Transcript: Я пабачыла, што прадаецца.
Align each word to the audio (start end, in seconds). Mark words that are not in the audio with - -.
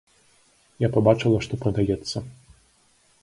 Я 0.85 0.89
пабачыла, 0.95 1.37
што 1.47 1.53
прадаецца. 1.65 2.17